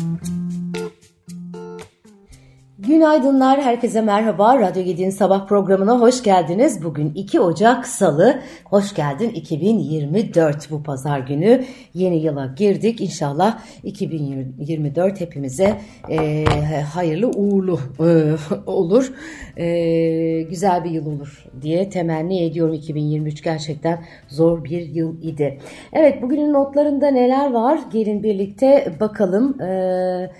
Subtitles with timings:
[0.00, 0.39] Mm-hmm.
[2.90, 4.58] Günaydınlar, herkese merhaba.
[4.58, 6.84] Radyo Gedi'nin sabah programına hoş geldiniz.
[6.84, 8.40] Bugün 2 Ocak Salı.
[8.64, 11.64] Hoş geldin 2024 bu pazar günü.
[11.94, 13.00] Yeni yıla girdik.
[13.00, 15.74] İnşallah 2024 hepimize
[16.10, 16.44] e,
[16.94, 19.12] hayırlı uğurlu e, olur.
[19.56, 22.74] E, güzel bir yıl olur diye temenni ediyorum.
[22.74, 25.58] 2023 gerçekten zor bir yıl idi.
[25.92, 27.80] Evet bugünün notlarında neler var?
[27.92, 29.56] Gelin birlikte bakalım.
[29.60, 30.30] Evet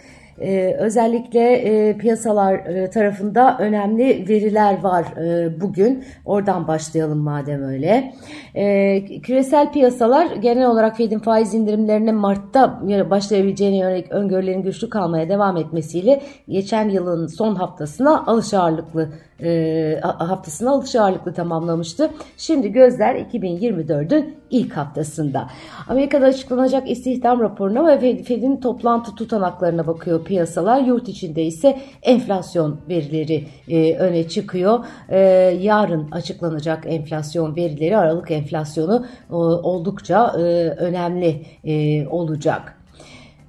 [0.40, 6.04] ee, özellikle e, piyasalar e, tarafında önemli veriler var e, bugün.
[6.24, 8.14] Oradan başlayalım madem öyle.
[8.54, 12.80] E, küresel piyasalar genel olarak Fed'in faiz indirimlerinin Mart'ta
[13.10, 19.08] başlayabileceğine yönelik öngörülerin güçlü kalmaya devam etmesiyle geçen yılın son haftasına alış ağırlıklı
[19.42, 22.10] e, haftasını alış ağırlıklı tamamlamıştı.
[22.36, 25.46] Şimdi gözler 2024'ün ilk haftasında.
[25.88, 30.80] Amerika'da açıklanacak istihdam raporuna ve Fed'in toplantı tutanaklarına bakıyor piyasalar.
[30.80, 34.84] Yurt içinde ise enflasyon verileri e, öne çıkıyor.
[35.08, 35.18] E,
[35.60, 42.79] yarın açıklanacak enflasyon verileri Aralık enflasyonu e, oldukça e, önemli e, olacak.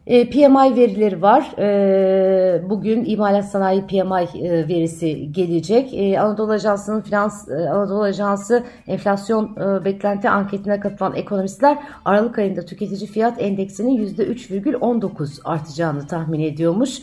[0.07, 1.51] E, PMI verileri var.
[1.59, 6.17] E, bugün imalat sanayi PMI e, verisi gelecek.
[6.19, 14.07] Anadolu Ajansı'nın finans Anadolu Ajansı enflasyon beklenti anketine katılan ekonomistler Aralık ayında tüketici fiyat endeksinin
[14.07, 17.01] %3,19 artacağını tahmin ediyormuş.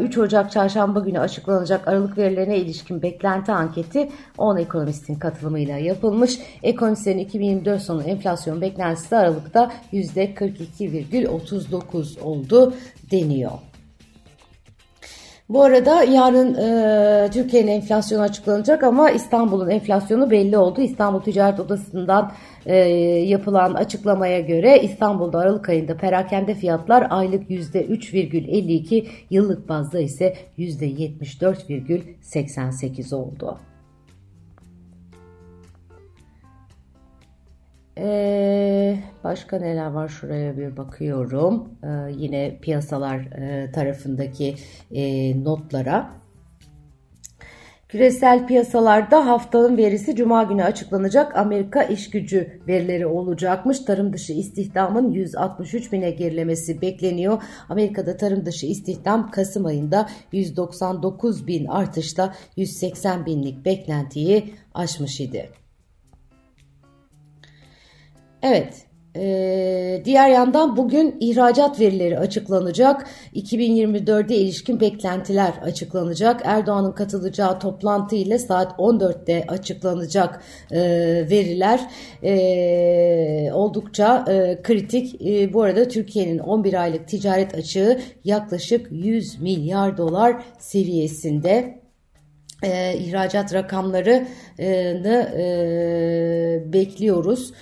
[0.00, 6.38] 3 Ocak çarşamba günü açıklanacak Aralık verilerine ilişkin beklenti anketi 10 ekonomistin katılımıyla yapılmış.
[6.62, 11.91] Ekonomistlerin 2024 sonu enflasyon beklentisi de Aralık'ta %42,39
[12.22, 12.74] oldu
[13.10, 13.52] deniyor.
[15.48, 20.80] Bu arada yarın e, Türkiye'nin enflasyonu açıklanacak ama İstanbul'un enflasyonu belli oldu.
[20.80, 22.32] İstanbul Ticaret Odası'ndan
[22.66, 33.14] e, yapılan açıklamaya göre İstanbul'da Aralık ayında perakende fiyatlar aylık %3,52, yıllık bazda ise %74,88
[33.14, 33.58] oldu.
[37.98, 41.68] Ee, başka neler var şuraya bir bakıyorum.
[41.84, 44.54] Ee, yine piyasalar e, tarafındaki
[44.90, 46.22] e, notlara.
[47.88, 51.36] Küresel piyasalarda haftanın verisi Cuma günü açıklanacak.
[51.36, 53.80] Amerika iş gücü verileri olacakmış.
[53.80, 57.42] Tarım dışı istihdamın 163 bine gerilemesi bekleniyor.
[57.68, 65.61] Amerika'da tarım dışı istihdam Kasım ayında 199 bin artışla 180 binlik beklentiyi aşmış idi.
[68.42, 68.86] Evet,
[69.16, 73.06] ee, diğer yandan bugün ihracat verileri açıklanacak.
[73.34, 76.40] 2024'de ilişkin beklentiler açıklanacak.
[76.44, 80.80] Erdoğan'ın katılacağı toplantı ile saat 14'te açıklanacak e,
[81.30, 81.80] veriler
[82.22, 85.22] e, oldukça e, kritik.
[85.26, 91.82] E, bu arada Türkiye'nin 11 aylık ticaret açığı yaklaşık 100 milyar dolar seviyesinde
[92.62, 97.52] e, ihracat rakamlarını e, bekliyoruz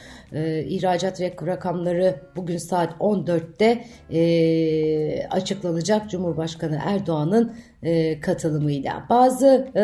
[0.67, 6.11] ihracat rakamları bugün saat 14'te e, açıklanacak.
[6.11, 9.07] Cumhurbaşkanı Erdoğan'ın e, katılımıyla.
[9.11, 9.83] Bazı e,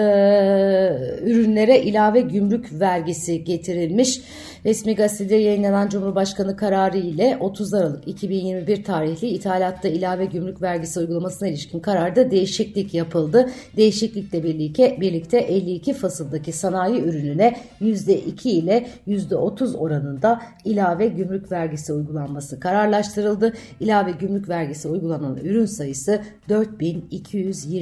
[1.24, 4.20] ürünlere ilave gümrük vergisi getirilmiş.
[4.64, 11.48] Resmi gazetede yayınlanan Cumhurbaşkanı kararı ile 30 Aralık 2021 tarihli ithalatta ilave gümrük vergisi uygulamasına
[11.48, 13.50] ilişkin kararda değişiklik yapıldı.
[13.76, 22.60] Değişiklikle birlikte, birlikte 52 fasıldaki sanayi ürününe %2 ile %30 oranında ilave gümrük vergisi uygulanması
[22.60, 23.52] kararlaştırıldı.
[23.80, 26.20] İlave gümrük vergisi uygulanan ürün sayısı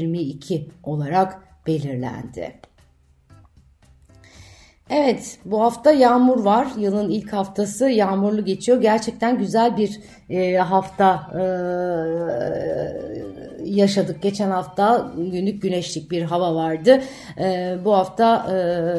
[0.05, 2.61] 4222 olarak belirlendi.
[4.91, 6.67] Evet bu hafta yağmur var.
[6.79, 8.81] Yılın ilk haftası yağmurlu geçiyor.
[8.81, 10.01] Gerçekten güzel bir
[10.31, 11.43] e, hafta e,
[13.65, 14.23] yaşadık.
[14.23, 17.01] Geçen hafta günlük güneşlik bir hava vardı.
[17.39, 18.57] E, bu hafta e,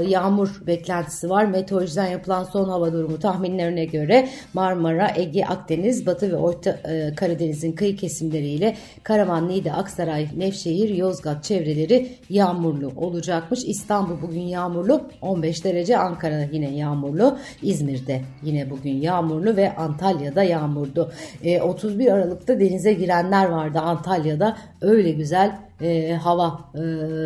[0.10, 1.46] yağmur beklentisi var.
[1.46, 7.72] Meteorolojiden yapılan son hava durumu tahminlerine göre Marmara, Ege, Akdeniz, Batı ve Orta e, Karadeniz'in
[7.72, 13.60] kıyı kesimleriyle Karaman, Niğde, Aksaray, Nevşehir, Yozgat çevreleri yağmurlu olacakmış.
[13.66, 21.12] İstanbul bugün yağmurlu 15 derece, Ankara yine yağmurlu, İzmir'de yine bugün yağmurlu ve Antalya'da yağmurdu.
[21.44, 24.58] E, 31 Aralık'ta denize girenler vardı Antalya'da.
[24.82, 26.80] Öyle güzel e, hava e,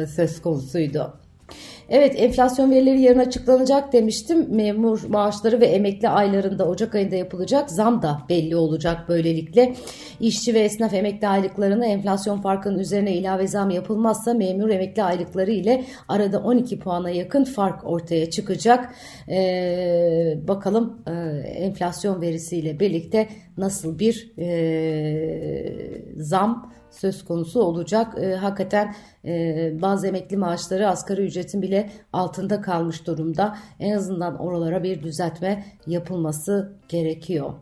[0.08, 1.14] söz konusuydu.
[1.90, 4.56] Evet enflasyon verileri yarın açıklanacak demiştim.
[4.56, 9.76] Memur maaşları ve emekli aylarında Ocak ayında yapılacak zam da belli olacak böylelikle.
[10.20, 15.84] İşçi ve esnaf emekli aylıklarına enflasyon farkının üzerine ilave zam yapılmazsa memur emekli aylıkları ile
[16.08, 18.94] arada 12 puana yakın fark ortaya çıkacak.
[19.30, 21.12] Ee, bakalım e,
[21.48, 23.28] enflasyon verisiyle birlikte
[23.58, 24.50] nasıl bir e,
[26.18, 28.24] zam söz konusu olacak.
[28.24, 28.96] E, hakikaten
[29.26, 29.32] e,
[29.82, 33.58] bazı emekli maaşları asgari ücretin bile altında kalmış durumda.
[33.80, 37.54] En azından oralara bir düzeltme yapılması gerekiyor.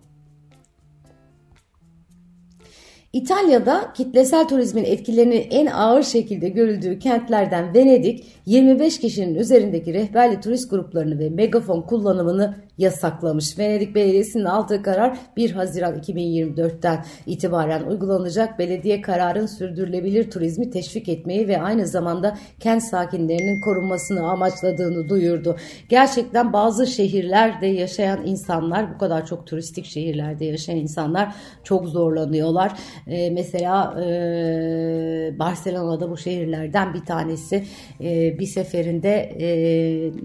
[3.14, 10.70] İtalya'da kitlesel turizmin etkilerinin en ağır şekilde görüldüğü kentlerden Venedik 25 kişinin üzerindeki rehberli turist
[10.70, 13.60] gruplarını ve megafon kullanımını yasaklamış.
[13.60, 18.60] Venedik Belediyesi'nin aldığı karar 1 Haziran 2024'ten itibaren uygulanacak.
[18.60, 25.58] Belediye kararın sürdürülebilir turizmi teşvik etmeyi ve aynı zamanda kent sakinlerinin korunmasını amaçladığını duyurdu.
[25.90, 32.72] Gerçekten bazı şehirlerde yaşayan insanlar bu kadar çok turistik şehirlerde yaşayan insanlar çok zorlanıyorlar.
[33.08, 37.64] Ee, mesela e, Barcelona'da bu şehirlerden bir tanesi
[38.02, 39.10] e, bir seferinde
[39.40, 39.48] e,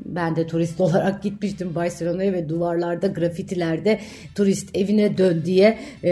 [0.05, 4.01] ben de turist olarak gitmiştim Barcelona'ya duvarlarda grafitilerde
[4.35, 6.11] turist evine dön diye e,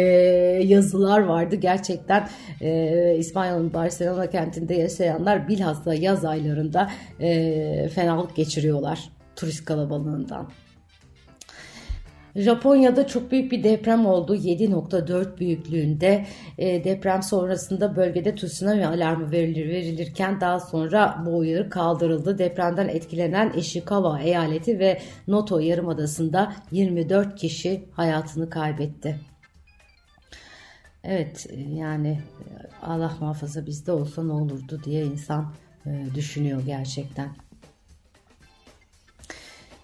[0.64, 1.56] yazılar vardı.
[1.56, 2.28] Gerçekten
[2.60, 6.90] e, İspanya'nın Barcelona kentinde yaşayanlar bilhassa yaz aylarında
[7.20, 10.48] e, fenalık geçiriyorlar turist kalabalığından.
[12.36, 14.36] Japonya'da çok büyük bir deprem oldu.
[14.36, 16.26] 7.4 büyüklüğünde
[16.58, 22.38] e, deprem sonrasında bölgede tsunami alarmı verilir, verilirken daha sonra bu uyarı kaldırıldı.
[22.38, 29.20] Depremden etkilenen Ishikawa eyaleti ve Noto yarımadasında 24 kişi hayatını kaybetti.
[31.04, 32.20] Evet yani
[32.82, 35.52] Allah muhafaza bizde olsa ne olurdu diye insan
[35.86, 37.28] e, düşünüyor gerçekten.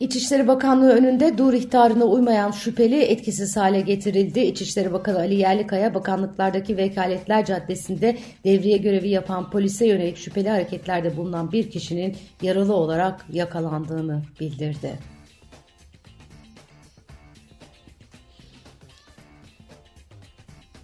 [0.01, 4.41] İçişleri Bakanlığı önünde dur ihtarına uymayan şüpheli etkisiz hale getirildi.
[4.41, 11.53] İçişleri Bakanı Ali Yerlikaya bakanlıklardaki vekaletler caddesinde devriye görevi yapan polise yönelik şüpheli hareketlerde bulunan
[11.53, 15.16] bir kişinin yaralı olarak yakalandığını bildirdi.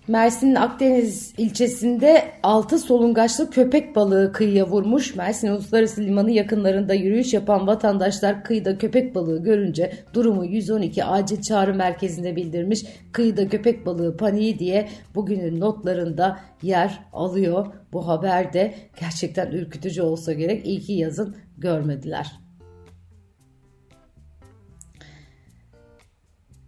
[0.09, 5.17] Mersin'in Akdeniz ilçesinde 6 solungaçlı köpek balığı kıyıya vurmuş.
[5.17, 11.75] Mersin Uluslararası Limanı yakınlarında yürüyüş yapan vatandaşlar kıyıda köpek balığı görünce durumu 112 acil çağrı
[11.75, 12.85] merkezinde bildirmiş.
[13.13, 17.67] Kıyıda köpek balığı paniği diye bugünün notlarında yer alıyor.
[17.93, 20.67] Bu haber de gerçekten ürkütücü olsa gerek.
[20.67, 22.42] İyi ki yazın görmediler.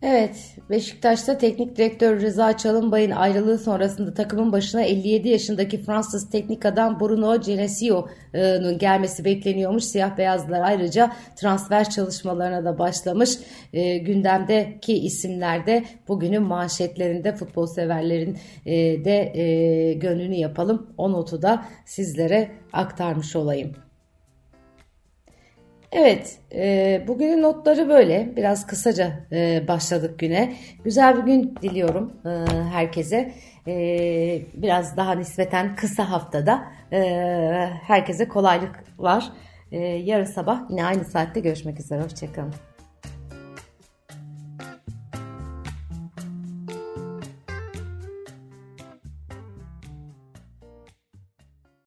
[0.07, 7.01] Evet, Beşiktaş'ta teknik direktör Rıza Çalınbay'ın ayrılığı sonrasında takımın başına 57 yaşındaki Fransız teknik adam
[7.01, 9.85] Bruno Genesio'nun gelmesi bekleniyormuş.
[9.85, 13.31] Siyah beyazlar ayrıca transfer çalışmalarına da başlamış.
[13.73, 20.87] E, gündemdeki isimler de bugünün manşetlerinde futbol severlerin e, de e, gönlünü yapalım.
[20.97, 23.73] O notu da sizlere aktarmış olayım.
[25.95, 28.37] Evet, e, bugünün notları böyle.
[28.37, 30.57] Biraz kısaca e, başladık güne.
[30.85, 32.31] Güzel bir gün diliyorum e,
[32.73, 33.35] herkese.
[33.67, 33.73] E,
[34.55, 37.01] biraz daha nispeten kısa haftada e,
[37.87, 39.33] herkese kolaylıklar.
[39.73, 42.03] E, yarın sabah yine aynı saatte görüşmek üzere.
[42.03, 42.55] Hoşçakalın.